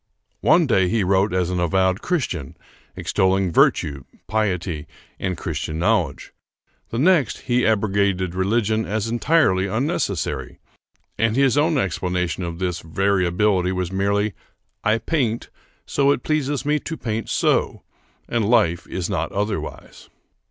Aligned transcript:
One 0.39 0.65
day 0.65 0.87
he 0.89 1.03
wrote 1.03 1.31
as 1.31 1.51
an 1.51 1.59
avowed 1.59 2.01
Christian, 2.01 2.57
extolling 2.95 3.51
virtue, 3.53 4.03
piety, 4.25 4.87
and 5.19 5.37
Christian 5.37 5.77
knowledge; 5.77 6.33
the 6.89 6.97
next, 6.97 7.41
he 7.41 7.67
abrogated 7.67 8.33
religion 8.33 8.83
as 8.87 9.07
entirely 9.07 9.67
unnecessary: 9.67 10.57
and 11.19 11.35
his 11.35 11.55
own 11.55 11.77
explanation 11.77 12.41
of 12.41 12.57
this 12.57 12.79
variability 12.79 13.71
was 13.71 13.91
merely 13.91 14.33
"I 14.83 14.97
paint 14.97 15.51
so 15.85 16.05
because 16.05 16.15
it 16.15 16.23
pleases 16.23 16.65
me 16.65 16.79
to 16.79 16.97
paint 16.97 17.29
so, 17.29 17.83
and 18.27 18.49
life 18.49 18.87
is 18.87 19.07
not 19.07 19.31
otherwise." 19.31 20.09